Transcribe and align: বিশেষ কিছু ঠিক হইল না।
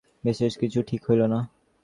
বিশেষ 0.23 0.51
কিছু 0.57 0.79
ঠিক 0.83 1.01
হইল 1.09 1.21
না। 1.25 1.39